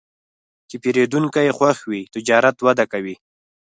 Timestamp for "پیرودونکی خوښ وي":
0.83-2.01